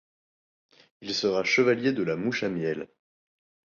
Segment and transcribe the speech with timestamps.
[1.01, 2.87] Il sera Chevalier de la Mouche à Miel.